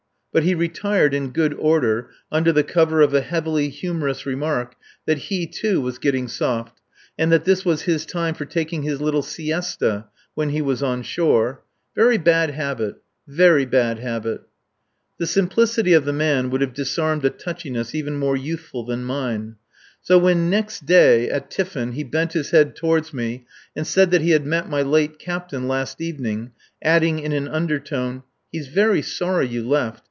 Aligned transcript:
But 0.33 0.43
he 0.43 0.55
retired 0.55 1.13
in 1.13 1.31
good 1.31 1.53
order, 1.55 2.09
under 2.31 2.53
the 2.53 2.63
cover 2.63 3.01
of 3.01 3.13
a 3.13 3.19
heavily 3.19 3.67
humorous 3.67 4.25
remark 4.25 4.75
that 5.05 5.17
he, 5.27 5.45
too, 5.45 5.81
was 5.81 5.97
getting 5.97 6.29
soft, 6.29 6.79
and 7.19 7.29
that 7.33 7.43
this 7.43 7.65
was 7.65 7.81
his 7.81 8.05
time 8.05 8.33
for 8.33 8.45
taking 8.45 8.83
his 8.83 9.01
little 9.01 9.23
siesta 9.23 10.05
when 10.33 10.51
he 10.51 10.61
was 10.61 10.81
on 10.81 11.03
shore. 11.03 11.63
"Very 11.97 12.17
bad 12.17 12.51
habit. 12.51 13.01
Very 13.27 13.65
bad 13.65 13.99
habit." 13.99 14.37
There 15.17 15.25
was 15.25 15.29
a 15.31 15.33
simplicity 15.33 15.93
in 15.93 16.05
the 16.05 16.13
man 16.13 16.45
which 16.45 16.51
would 16.61 16.61
have 16.61 16.73
disarmed 16.73 17.25
a 17.25 17.29
touchiness 17.29 17.93
even 17.93 18.17
more 18.17 18.37
youthful 18.37 18.85
than 18.85 19.03
mine. 19.03 19.57
So 20.01 20.17
when 20.17 20.49
next 20.49 20.85
day 20.85 21.29
at 21.29 21.51
tiffin 21.51 21.91
he 21.91 22.05
bent 22.05 22.31
his 22.31 22.51
head 22.51 22.77
toward 22.77 23.13
me 23.13 23.47
and 23.75 23.85
said 23.85 24.11
that 24.11 24.21
he 24.21 24.29
had 24.31 24.45
met 24.45 24.69
my 24.69 24.81
late 24.81 25.19
Captain 25.19 25.67
last 25.67 25.99
evening, 25.99 26.51
adding 26.81 27.19
in 27.19 27.33
an 27.33 27.49
undertone: 27.49 28.23
"He's 28.49 28.69
very 28.69 29.01
sorry 29.01 29.47
you 29.49 29.67
left. 29.67 29.97